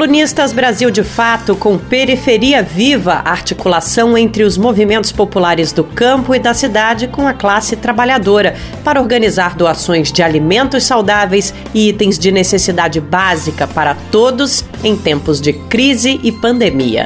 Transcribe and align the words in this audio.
Colunistas 0.00 0.50
Brasil 0.50 0.90
de 0.90 1.04
Fato 1.04 1.54
com 1.54 1.76
Periferia 1.76 2.62
Viva, 2.62 3.20
articulação 3.22 4.16
entre 4.16 4.44
os 4.44 4.56
movimentos 4.56 5.12
populares 5.12 5.72
do 5.72 5.84
campo 5.84 6.34
e 6.34 6.38
da 6.38 6.54
cidade 6.54 7.06
com 7.06 7.28
a 7.28 7.34
classe 7.34 7.76
trabalhadora, 7.76 8.56
para 8.82 8.98
organizar 8.98 9.54
doações 9.54 10.10
de 10.10 10.22
alimentos 10.22 10.84
saudáveis 10.84 11.52
e 11.74 11.90
itens 11.90 12.18
de 12.18 12.32
necessidade 12.32 12.98
básica 12.98 13.66
para 13.66 13.94
todos 14.10 14.64
em 14.82 14.96
tempos 14.96 15.38
de 15.38 15.52
crise 15.52 16.18
e 16.22 16.32
pandemia. 16.32 17.04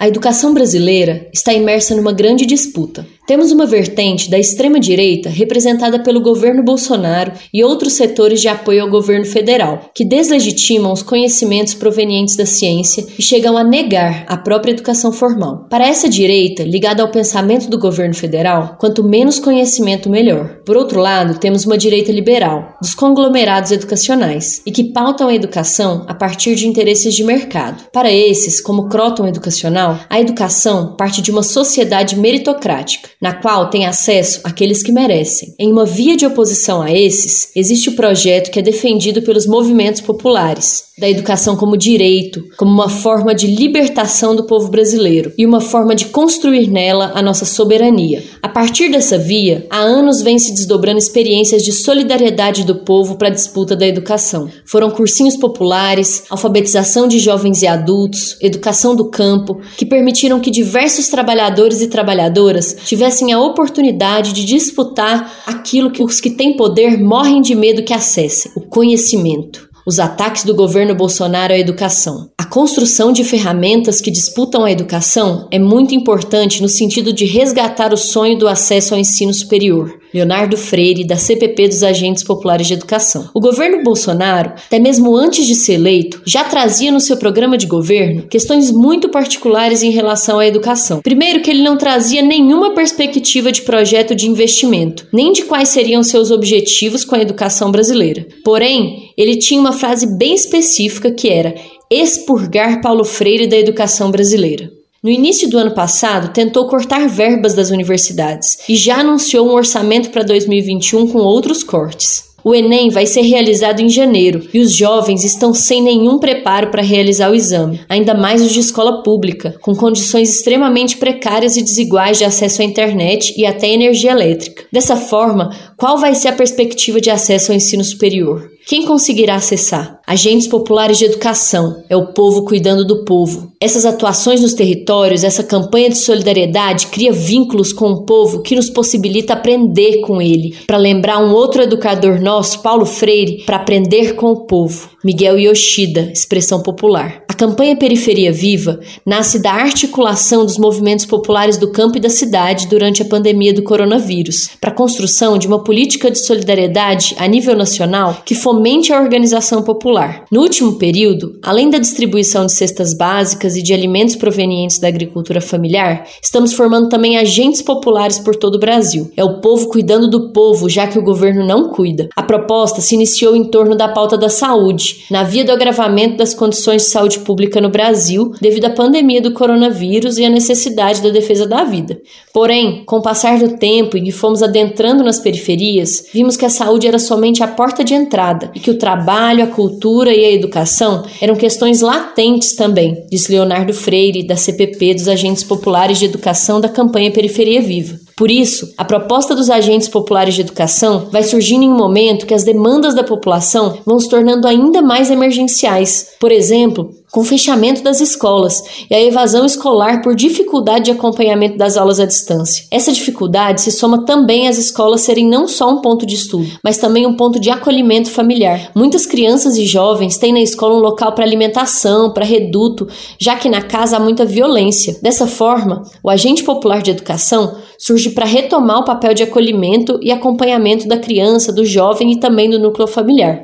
A 0.00 0.08
educação 0.08 0.54
brasileira 0.54 1.28
está 1.30 1.52
imersa 1.52 1.94
numa 1.94 2.10
grande 2.10 2.46
disputa. 2.46 3.06
Temos 3.26 3.52
uma 3.52 3.66
vertente 3.66 4.30
da 4.30 4.38
extrema-direita 4.38 5.28
representada 5.28 6.02
pelo 6.02 6.22
governo 6.22 6.64
Bolsonaro 6.64 7.32
e 7.52 7.62
outros 7.62 7.92
setores 7.92 8.40
de 8.40 8.48
apoio 8.48 8.82
ao 8.82 8.90
governo 8.90 9.26
federal, 9.26 9.90
que 9.94 10.04
deslegitimam 10.04 10.90
os 10.90 11.02
conhecimentos 11.02 11.74
provenientes 11.74 12.34
da 12.34 12.46
ciência 12.46 13.06
e 13.18 13.22
chegam 13.22 13.58
a 13.58 13.62
negar 13.62 14.24
a 14.26 14.38
própria 14.38 14.72
educação 14.72 15.12
formal. 15.12 15.66
Para 15.68 15.86
essa 15.86 16.08
direita, 16.08 16.64
ligada 16.64 17.02
ao 17.02 17.10
pensamento 17.10 17.68
do 17.68 17.78
governo 17.78 18.14
federal, 18.14 18.76
quanto 18.80 19.04
menos 19.04 19.38
conhecimento, 19.38 20.08
melhor. 20.10 20.60
Por 20.64 20.76
outro 20.76 20.98
lado, 20.98 21.38
temos 21.38 21.66
uma 21.66 21.78
direita 21.78 22.10
liberal, 22.10 22.74
dos 22.80 22.94
conglomerados 22.94 23.70
educacionais, 23.70 24.62
e 24.64 24.72
que 24.72 24.92
pautam 24.92 25.28
a 25.28 25.34
educação 25.34 26.04
a 26.08 26.14
partir 26.14 26.56
de 26.56 26.66
interesses 26.66 27.14
de 27.14 27.22
mercado. 27.22 27.84
Para 27.92 28.10
esses, 28.10 28.60
como 28.60 28.88
Croton 28.88 29.28
Educacional, 29.28 29.89
a 30.08 30.20
educação 30.20 30.94
parte 30.96 31.22
de 31.22 31.30
uma 31.30 31.42
sociedade 31.42 32.18
meritocrática 32.18 33.08
na 33.20 33.34
qual 33.34 33.68
tem 33.68 33.86
acesso 33.86 34.40
aqueles 34.44 34.82
que 34.82 34.92
merecem. 34.92 35.54
Em 35.58 35.70
uma 35.70 35.84
via 35.84 36.16
de 36.16 36.24
oposição 36.24 36.80
a 36.80 36.90
esses, 36.90 37.50
existe 37.54 37.90
o 37.90 37.94
projeto 37.94 38.50
que 38.50 38.58
é 38.58 38.62
defendido 38.62 39.22
pelos 39.22 39.46
movimentos 39.46 40.00
populares, 40.00 40.90
da 40.98 41.08
educação 41.08 41.56
como 41.56 41.76
direito, 41.76 42.44
como 42.56 42.70
uma 42.70 42.88
forma 42.88 43.34
de 43.34 43.46
libertação 43.46 44.36
do 44.36 44.44
povo 44.44 44.68
brasileiro 44.68 45.32
e 45.36 45.46
uma 45.46 45.60
forma 45.60 45.94
de 45.94 46.06
construir 46.06 46.68
nela 46.68 47.12
a 47.14 47.22
nossa 47.22 47.44
soberania. 47.44 48.22
A 48.42 48.48
partir 48.48 48.90
dessa 48.90 49.16
via, 49.16 49.66
há 49.70 49.78
anos 49.78 50.20
vem 50.20 50.38
se 50.38 50.52
desdobrando 50.52 50.98
experiências 50.98 51.62
de 51.62 51.72
solidariedade 51.72 52.64
do 52.64 52.76
povo 52.76 53.16
para 53.16 53.28
a 53.28 53.32
disputa 53.32 53.74
da 53.74 53.86
educação. 53.86 54.50
Foram 54.66 54.90
cursinhos 54.90 55.36
populares, 55.36 56.24
alfabetização 56.28 57.08
de 57.08 57.18
jovens 57.18 57.62
e 57.62 57.66
adultos, 57.66 58.36
educação 58.40 58.94
do 58.94 59.10
campo, 59.10 59.60
que 59.80 59.86
permitiram 59.86 60.38
que 60.40 60.50
diversos 60.50 61.08
trabalhadores 61.08 61.80
e 61.80 61.88
trabalhadoras 61.88 62.76
tivessem 62.84 63.32
a 63.32 63.40
oportunidade 63.40 64.34
de 64.34 64.44
disputar 64.44 65.42
aquilo 65.46 65.90
que 65.90 66.02
os 66.02 66.20
que 66.20 66.28
têm 66.28 66.54
poder 66.54 67.02
morrem 67.02 67.40
de 67.40 67.54
medo 67.54 67.82
que 67.82 67.94
acessem: 67.94 68.52
o 68.54 68.60
conhecimento. 68.60 69.70
Os 69.86 69.98
ataques 69.98 70.44
do 70.44 70.54
governo 70.54 70.94
Bolsonaro 70.94 71.54
à 71.54 71.58
educação. 71.58 72.28
A 72.38 72.44
construção 72.44 73.10
de 73.10 73.24
ferramentas 73.24 74.02
que 74.02 74.10
disputam 74.10 74.64
a 74.64 74.70
educação 74.70 75.48
é 75.50 75.58
muito 75.58 75.94
importante 75.94 76.60
no 76.60 76.68
sentido 76.68 77.10
de 77.10 77.24
resgatar 77.24 77.94
o 77.94 77.96
sonho 77.96 78.38
do 78.38 78.46
acesso 78.46 78.92
ao 78.92 79.00
ensino 79.00 79.32
superior. 79.32 79.99
Leonardo 80.12 80.56
Freire, 80.56 81.06
da 81.06 81.16
CPP 81.16 81.68
dos 81.68 81.82
Agentes 81.82 82.24
Populares 82.24 82.66
de 82.66 82.74
Educação. 82.74 83.28
O 83.34 83.40
governo 83.40 83.82
Bolsonaro, 83.82 84.52
até 84.66 84.78
mesmo 84.78 85.16
antes 85.16 85.46
de 85.46 85.54
ser 85.54 85.74
eleito, 85.74 86.20
já 86.24 86.44
trazia 86.44 86.90
no 86.90 87.00
seu 87.00 87.16
programa 87.16 87.56
de 87.56 87.66
governo 87.66 88.22
questões 88.28 88.70
muito 88.70 89.08
particulares 89.08 89.82
em 89.82 89.90
relação 89.90 90.38
à 90.38 90.46
educação. 90.46 91.00
Primeiro, 91.00 91.40
que 91.40 91.50
ele 91.50 91.62
não 91.62 91.76
trazia 91.76 92.22
nenhuma 92.22 92.74
perspectiva 92.74 93.52
de 93.52 93.62
projeto 93.62 94.14
de 94.14 94.28
investimento, 94.28 95.06
nem 95.12 95.32
de 95.32 95.42
quais 95.42 95.68
seriam 95.68 96.02
seus 96.02 96.30
objetivos 96.30 97.04
com 97.04 97.14
a 97.14 97.20
educação 97.20 97.70
brasileira. 97.70 98.26
Porém, 98.44 99.10
ele 99.16 99.36
tinha 99.36 99.60
uma 99.60 99.72
frase 99.72 100.06
bem 100.18 100.34
específica 100.34 101.10
que 101.10 101.28
era 101.28 101.54
expurgar 101.90 102.80
Paulo 102.80 103.04
Freire 103.04 103.46
da 103.46 103.58
educação 103.58 104.10
brasileira. 104.10 104.79
No 105.02 105.08
início 105.08 105.48
do 105.48 105.56
ano 105.56 105.70
passado, 105.70 106.30
tentou 106.30 106.66
cortar 106.66 107.08
verbas 107.08 107.54
das 107.54 107.70
universidades 107.70 108.58
e 108.68 108.76
já 108.76 108.98
anunciou 108.98 109.48
um 109.48 109.54
orçamento 109.54 110.10
para 110.10 110.22
2021 110.22 111.08
com 111.08 111.20
outros 111.20 111.62
cortes. 111.62 112.24
O 112.44 112.54
Enem 112.54 112.90
vai 112.90 113.06
ser 113.06 113.22
realizado 113.22 113.80
em 113.80 113.88
janeiro 113.88 114.46
e 114.52 114.60
os 114.60 114.74
jovens 114.74 115.24
estão 115.24 115.54
sem 115.54 115.82
nenhum 115.82 116.18
preparo 116.18 116.70
para 116.70 116.82
realizar 116.82 117.30
o 117.30 117.34
exame, 117.34 117.80
ainda 117.88 118.12
mais 118.12 118.42
os 118.42 118.52
de 118.52 118.60
escola 118.60 119.02
pública, 119.02 119.56
com 119.62 119.74
condições 119.74 120.34
extremamente 120.34 120.98
precárias 120.98 121.56
e 121.56 121.62
desiguais 121.62 122.18
de 122.18 122.24
acesso 122.24 122.60
à 122.60 122.64
internet 122.66 123.32
e 123.38 123.46
até 123.46 123.70
energia 123.70 124.10
elétrica. 124.10 124.64
Dessa 124.70 124.96
forma, 124.96 125.50
qual 125.78 125.96
vai 125.96 126.14
ser 126.14 126.28
a 126.28 126.34
perspectiva 126.34 127.00
de 127.00 127.08
acesso 127.08 127.52
ao 127.52 127.56
ensino 127.56 127.84
superior? 127.84 128.50
Quem 128.66 128.84
conseguirá 128.84 129.36
acessar? 129.36 129.99
Agentes 130.10 130.48
populares 130.48 130.98
de 130.98 131.04
educação, 131.04 131.84
é 131.88 131.96
o 131.96 132.06
povo 132.06 132.44
cuidando 132.44 132.84
do 132.84 133.04
povo. 133.04 133.52
Essas 133.60 133.86
atuações 133.86 134.40
nos 134.40 134.54
territórios, 134.54 135.22
essa 135.22 135.44
campanha 135.44 135.88
de 135.88 135.98
solidariedade 135.98 136.88
cria 136.88 137.12
vínculos 137.12 137.72
com 137.72 137.92
o 137.92 138.04
povo 138.04 138.42
que 138.42 138.56
nos 138.56 138.68
possibilita 138.68 139.34
aprender 139.34 140.00
com 140.00 140.20
ele. 140.20 140.56
Para 140.66 140.78
lembrar 140.78 141.18
um 141.18 141.32
outro 141.32 141.62
educador 141.62 142.20
nosso, 142.20 142.60
Paulo 142.60 142.86
Freire, 142.86 143.44
para 143.46 143.58
aprender 143.58 144.16
com 144.16 144.32
o 144.32 144.46
povo. 144.46 144.90
Miguel 145.04 145.38
Yoshida, 145.38 146.10
expressão 146.12 146.62
popular. 146.62 147.22
A 147.26 147.32
campanha 147.32 147.76
Periferia 147.76 148.30
Viva 148.30 148.80
nasce 149.06 149.38
da 149.38 149.52
articulação 149.52 150.44
dos 150.44 150.58
movimentos 150.58 151.06
populares 151.06 151.56
do 151.56 151.70
campo 151.70 151.96
e 151.96 152.00
da 152.00 152.10
cidade 152.10 152.66
durante 152.66 153.00
a 153.00 153.06
pandemia 153.06 153.54
do 153.54 153.62
coronavírus, 153.62 154.50
para 154.60 154.70
a 154.70 154.74
construção 154.74 155.38
de 155.38 155.46
uma 155.46 155.64
política 155.64 156.10
de 156.10 156.18
solidariedade 156.18 157.14
a 157.18 157.26
nível 157.26 157.56
nacional 157.56 158.22
que 158.26 158.34
fomente 158.34 158.92
a 158.92 159.00
organização 159.00 159.62
popular. 159.62 159.99
No 160.30 160.40
último 160.40 160.74
período, 160.74 161.38
além 161.42 161.70
da 161.70 161.78
distribuição 161.78 162.46
de 162.46 162.52
cestas 162.52 162.94
básicas 162.94 163.56
e 163.56 163.62
de 163.62 163.74
alimentos 163.74 164.16
provenientes 164.16 164.78
da 164.78 164.88
agricultura 164.88 165.40
familiar, 165.40 166.06
estamos 166.22 166.52
formando 166.52 166.88
também 166.88 167.16
agentes 167.16 167.62
populares 167.62 168.18
por 168.18 168.36
todo 168.36 168.54
o 168.56 168.58
Brasil. 168.58 169.10
É 169.16 169.24
o 169.24 169.40
povo 169.40 169.68
cuidando 169.68 170.08
do 170.08 170.32
povo, 170.32 170.68
já 170.68 170.86
que 170.86 170.98
o 170.98 171.02
governo 171.02 171.44
não 171.44 171.68
cuida. 171.68 172.08
A 172.16 172.22
proposta 172.22 172.80
se 172.80 172.94
iniciou 172.94 173.34
em 173.34 173.44
torno 173.44 173.74
da 173.74 173.88
pauta 173.88 174.16
da 174.16 174.28
saúde 174.28 175.04
na 175.10 175.22
via 175.22 175.44
do 175.44 175.52
agravamento 175.52 176.16
das 176.16 176.34
condições 176.34 176.82
de 176.82 176.88
saúde 176.88 177.18
pública 177.20 177.60
no 177.60 177.68
Brasil 177.68 178.32
devido 178.40 178.66
à 178.66 178.70
pandemia 178.70 179.20
do 179.20 179.32
coronavírus 179.32 180.18
e 180.18 180.24
à 180.24 180.30
necessidade 180.30 181.02
da 181.02 181.10
defesa 181.10 181.46
da 181.46 181.64
vida. 181.64 182.00
Porém, 182.32 182.84
com 182.84 182.96
o 182.96 183.02
passar 183.02 183.38
do 183.38 183.56
tempo 183.56 183.96
e 183.96 184.02
que 184.02 184.12
fomos 184.12 184.42
adentrando 184.42 185.02
nas 185.02 185.18
periferias, 185.18 186.06
vimos 186.12 186.36
que 186.36 186.44
a 186.44 186.50
saúde 186.50 186.86
era 186.86 186.98
somente 186.98 187.42
a 187.42 187.48
porta 187.48 187.82
de 187.82 187.94
entrada 187.94 188.50
e 188.54 188.60
que 188.60 188.70
o 188.70 188.78
trabalho, 188.78 189.44
a 189.44 189.46
cultura 189.46 189.89
e 190.12 190.24
a 190.24 190.30
educação 190.30 191.04
eram 191.20 191.34
questões 191.34 191.80
latentes 191.80 192.54
também, 192.54 193.04
disse 193.10 193.32
Leonardo 193.32 193.74
Freire, 193.74 194.26
da 194.26 194.36
CPP 194.36 194.94
dos 194.94 195.08
Agentes 195.08 195.42
Populares 195.42 195.98
de 195.98 196.04
Educação 196.04 196.60
da 196.60 196.68
campanha 196.68 197.10
Periferia 197.10 197.60
Viva. 197.60 197.98
Por 198.16 198.30
isso, 198.30 198.72
a 198.76 198.84
proposta 198.84 199.34
dos 199.34 199.48
agentes 199.48 199.88
populares 199.88 200.34
de 200.34 200.42
educação 200.42 201.08
vai 201.10 201.22
surgindo 201.22 201.64
em 201.64 201.70
um 201.70 201.76
momento 201.76 202.26
que 202.26 202.34
as 202.34 202.44
demandas 202.44 202.94
da 202.94 203.02
população 203.02 203.78
vão 203.84 203.98
se 203.98 204.08
tornando 204.08 204.46
ainda 204.46 204.82
mais 204.82 205.10
emergenciais. 205.10 206.10
Por 206.20 206.30
exemplo, 206.30 206.90
com 207.10 207.20
o 207.20 207.24
fechamento 207.24 207.82
das 207.82 208.00
escolas 208.00 208.62
e 208.88 208.94
a 208.94 209.02
evasão 209.02 209.44
escolar 209.44 210.02
por 210.02 210.14
dificuldade 210.14 210.86
de 210.86 210.90
acompanhamento 210.92 211.56
das 211.56 211.76
aulas 211.76 211.98
à 211.98 212.06
distância. 212.06 212.64
Essa 212.70 212.92
dificuldade 212.92 213.62
se 213.62 213.72
soma 213.72 214.04
também 214.04 214.48
às 214.48 214.58
escolas 214.58 215.00
serem 215.00 215.26
não 215.26 215.48
só 215.48 215.70
um 215.70 215.80
ponto 215.80 216.06
de 216.06 216.14
estudo, 216.14 216.46
mas 216.62 216.78
também 216.78 217.06
um 217.06 217.16
ponto 217.16 217.40
de 217.40 217.50
acolhimento 217.50 218.10
familiar. 218.10 218.70
Muitas 218.74 219.06
crianças 219.06 219.56
e 219.56 219.66
jovens 219.66 220.18
têm 220.18 220.32
na 220.32 220.40
escola 220.40 220.76
um 220.76 220.80
local 220.80 221.12
para 221.12 221.24
alimentação, 221.24 222.12
para 222.12 222.24
reduto, 222.24 222.86
já 223.18 223.36
que 223.36 223.48
na 223.48 223.62
casa 223.62 223.96
há 223.96 224.00
muita 224.00 224.24
violência. 224.24 224.96
Dessa 225.02 225.26
forma, 225.26 225.82
o 226.02 226.10
agente 226.10 226.44
popular 226.44 226.82
de 226.82 226.90
educação 226.90 227.56
surge 227.78 228.10
para 228.10 228.26
retomar 228.26 228.80
o 228.80 228.84
papel 228.84 229.14
de 229.14 229.22
acolhimento 229.22 229.98
e 230.02 230.12
acompanhamento 230.12 230.86
da 230.86 230.98
criança, 230.98 231.50
do 231.50 231.64
jovem 231.64 232.12
e 232.12 232.20
também 232.20 232.50
do 232.50 232.58
núcleo 232.58 232.86
familiar. 232.86 233.40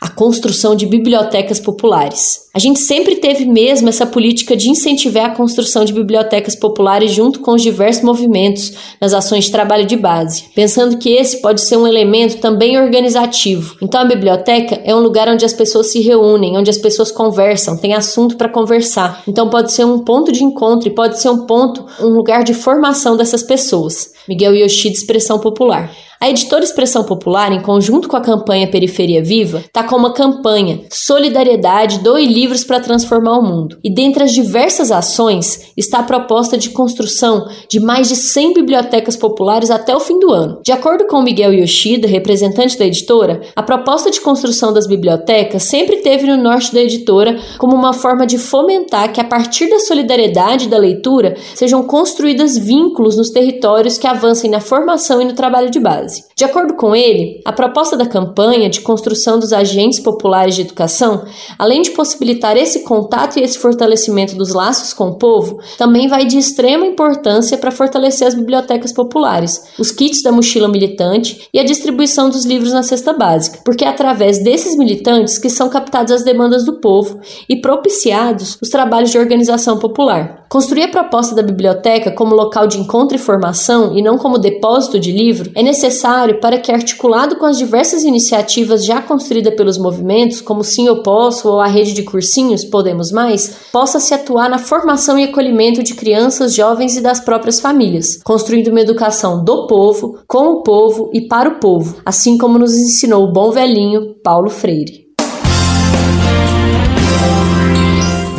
A 0.00 0.08
construção 0.08 0.76
de 0.76 0.86
bibliotecas 0.86 1.58
populares. 1.58 2.48
A 2.54 2.58
gente 2.58 2.78
sempre 2.78 3.09
teve 3.16 3.46
mesmo 3.46 3.88
essa 3.88 4.06
política 4.06 4.56
de 4.56 4.68
incentivar 4.68 5.26
a 5.26 5.34
construção 5.34 5.84
de 5.84 5.92
bibliotecas 5.92 6.54
populares 6.54 7.12
junto 7.12 7.40
com 7.40 7.52
os 7.52 7.62
diversos 7.62 8.02
movimentos 8.02 8.72
nas 9.00 9.12
ações 9.12 9.44
de 9.44 9.52
trabalho 9.52 9.86
de 9.86 9.96
base, 9.96 10.44
pensando 10.54 10.98
que 10.98 11.10
esse 11.10 11.40
pode 11.40 11.60
ser 11.60 11.76
um 11.76 11.86
elemento 11.86 12.38
também 12.38 12.78
organizativo. 12.78 13.76
Então 13.82 14.00
a 14.00 14.04
biblioteca 14.04 14.80
é 14.84 14.94
um 14.94 15.00
lugar 15.00 15.28
onde 15.28 15.44
as 15.44 15.52
pessoas 15.52 15.90
se 15.92 16.00
reúnem, 16.00 16.56
onde 16.56 16.70
as 16.70 16.78
pessoas 16.78 17.10
conversam, 17.10 17.76
tem 17.76 17.94
assunto 17.94 18.36
para 18.36 18.48
conversar. 18.48 19.22
Então 19.26 19.48
pode 19.48 19.72
ser 19.72 19.84
um 19.84 20.00
ponto 20.00 20.32
de 20.32 20.44
encontro 20.44 20.88
e 20.88 20.94
pode 20.94 21.20
ser 21.20 21.30
um 21.30 21.46
ponto, 21.46 21.84
um 22.00 22.08
lugar 22.08 22.44
de 22.44 22.54
formação 22.54 23.16
dessas 23.16 23.42
pessoas. 23.42 24.12
Miguel 24.28 24.54
Yoshida, 24.54 24.94
expressão 24.94 25.38
popular. 25.38 25.90
A 26.22 26.28
editora 26.28 26.62
Expressão 26.62 27.02
Popular, 27.02 27.50
em 27.50 27.62
conjunto 27.62 28.06
com 28.06 28.14
a 28.14 28.20
campanha 28.20 28.70
Periferia 28.70 29.24
Viva, 29.24 29.60
está 29.60 29.82
com 29.82 29.96
uma 29.96 30.12
campanha 30.12 30.82
Solidariedade, 30.92 32.00
doe 32.00 32.26
livros 32.26 32.62
para 32.62 32.78
transformar 32.78 33.38
o 33.38 33.42
mundo. 33.42 33.78
E 33.82 33.88
dentre 33.88 34.24
as 34.24 34.30
diversas 34.30 34.92
ações 34.92 35.72
está 35.78 36.00
a 36.00 36.02
proposta 36.02 36.58
de 36.58 36.68
construção 36.70 37.48
de 37.70 37.80
mais 37.80 38.10
de 38.10 38.16
100 38.16 38.52
bibliotecas 38.52 39.16
populares 39.16 39.70
até 39.70 39.96
o 39.96 40.00
fim 40.00 40.18
do 40.18 40.30
ano. 40.30 40.60
De 40.62 40.72
acordo 40.72 41.06
com 41.06 41.22
Miguel 41.22 41.54
Yoshida, 41.54 42.06
representante 42.06 42.78
da 42.78 42.84
editora, 42.84 43.40
a 43.56 43.62
proposta 43.62 44.10
de 44.10 44.20
construção 44.20 44.74
das 44.74 44.86
bibliotecas 44.86 45.62
sempre 45.62 46.02
teve 46.02 46.26
no 46.26 46.36
norte 46.36 46.74
da 46.74 46.82
editora 46.82 47.38
como 47.56 47.74
uma 47.74 47.94
forma 47.94 48.26
de 48.26 48.36
fomentar 48.36 49.10
que 49.10 49.22
a 49.22 49.24
partir 49.24 49.70
da 49.70 49.80
solidariedade 49.80 50.68
da 50.68 50.76
leitura 50.76 51.34
sejam 51.54 51.82
construídas 51.82 52.58
vínculos 52.58 53.16
nos 53.16 53.30
territórios 53.30 53.96
que 53.96 54.06
avancem 54.06 54.50
na 54.50 54.60
formação 54.60 55.22
e 55.22 55.24
no 55.24 55.32
trabalho 55.32 55.70
de 55.70 55.80
base 55.80 56.09
base. 56.10 56.24
De 56.34 56.44
acordo 56.44 56.74
com 56.74 56.94
ele, 56.94 57.40
a 57.44 57.52
proposta 57.52 57.96
da 57.96 58.06
campanha 58.06 58.68
de 58.68 58.80
construção 58.80 59.38
dos 59.38 59.52
agentes 59.52 60.00
populares 60.00 60.54
de 60.56 60.62
educação, 60.62 61.24
além 61.58 61.82
de 61.82 61.90
possibilitar 61.92 62.56
esse 62.56 62.80
contato 62.80 63.38
e 63.38 63.42
esse 63.42 63.58
fortalecimento 63.58 64.34
dos 64.34 64.52
laços 64.52 64.92
com 64.92 65.08
o 65.08 65.14
povo, 65.14 65.60
também 65.78 66.08
vai 66.08 66.26
de 66.26 66.38
extrema 66.38 66.86
importância 66.86 67.56
para 67.56 67.70
fortalecer 67.70 68.26
as 68.26 68.34
bibliotecas 68.34 68.92
populares, 68.92 69.62
os 69.78 69.92
kits 69.92 70.22
da 70.22 70.32
mochila 70.32 70.68
militante 70.68 71.48
e 71.52 71.58
a 71.58 71.64
distribuição 71.64 72.28
dos 72.28 72.44
livros 72.44 72.72
na 72.72 72.82
cesta 72.82 73.12
básica, 73.12 73.60
porque 73.64 73.84
é 73.84 73.88
através 73.88 74.42
desses 74.42 74.76
militantes 74.76 75.38
que 75.38 75.50
são 75.50 75.68
captadas 75.68 76.10
as 76.10 76.24
demandas 76.24 76.64
do 76.64 76.80
povo 76.80 77.20
e 77.48 77.56
propiciados 77.56 78.58
os 78.60 78.68
trabalhos 78.68 79.10
de 79.10 79.18
organização 79.18 79.78
popular. 79.78 80.40
Construir 80.48 80.82
a 80.82 80.88
proposta 80.88 81.34
da 81.34 81.42
biblioteca 81.42 82.10
como 82.10 82.34
local 82.34 82.66
de 82.66 82.78
encontro 82.78 83.16
e 83.16 83.20
formação 83.20 83.96
e 83.96 84.02
não 84.02 84.18
como 84.18 84.36
depósito 84.36 84.98
de 84.98 85.12
livro 85.12 85.52
é 85.54 85.62
necessário 86.00 86.40
para 86.40 86.58
que, 86.58 86.72
articulado 86.72 87.36
com 87.36 87.44
as 87.44 87.58
diversas 87.58 88.04
iniciativas 88.04 88.84
já 88.84 89.02
construídas 89.02 89.54
pelos 89.54 89.76
movimentos, 89.76 90.40
como 90.40 90.64
Sim 90.64 90.86
Eu 90.86 91.02
Posso 91.02 91.48
ou 91.48 91.60
a 91.60 91.66
rede 91.66 91.92
de 91.92 92.02
cursinhos 92.02 92.64
Podemos 92.64 93.12
Mais, 93.12 93.56
possa 93.70 94.00
se 94.00 94.14
atuar 94.14 94.48
na 94.48 94.58
formação 94.58 95.18
e 95.18 95.24
acolhimento 95.24 95.82
de 95.82 95.94
crianças, 95.94 96.54
jovens 96.54 96.96
e 96.96 97.00
das 97.00 97.20
próprias 97.20 97.60
famílias, 97.60 98.20
construindo 98.24 98.68
uma 98.68 98.80
educação 98.80 99.44
do 99.44 99.66
povo, 99.66 100.18
com 100.26 100.46
o 100.52 100.62
povo 100.62 101.10
e 101.12 101.28
para 101.28 101.50
o 101.50 101.60
povo, 101.60 101.96
assim 102.04 102.38
como 102.38 102.58
nos 102.58 102.74
ensinou 102.74 103.24
o 103.24 103.32
bom 103.32 103.50
velhinho 103.50 104.14
Paulo 104.22 104.48
Freire. 104.48 105.09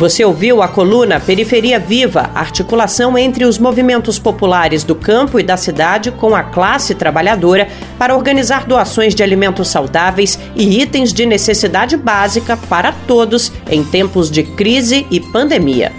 Você 0.02 0.24
ouviu 0.24 0.60
a 0.60 0.66
coluna 0.66 1.20
Periferia 1.20 1.78
Viva, 1.78 2.28
articulação 2.34 3.16
entre 3.16 3.44
os 3.44 3.56
movimentos 3.56 4.18
populares 4.18 4.82
do 4.82 4.96
campo 4.96 5.38
e 5.38 5.44
da 5.44 5.56
cidade 5.56 6.10
com 6.10 6.34
a 6.34 6.42
classe 6.42 6.92
trabalhadora 6.92 7.68
para 8.00 8.16
organizar 8.16 8.66
doações 8.66 9.14
de 9.14 9.22
alimentos 9.22 9.68
saudáveis 9.68 10.40
e 10.56 10.82
itens 10.82 11.12
de 11.12 11.24
necessidade 11.24 11.96
básica 11.96 12.56
para 12.56 12.90
todos 13.06 13.52
em 13.70 13.84
tempos 13.84 14.28
de 14.28 14.42
crise 14.42 15.06
e 15.08 15.20
pandemia. 15.20 15.92